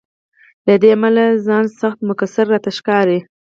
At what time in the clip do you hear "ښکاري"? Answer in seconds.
2.77-3.19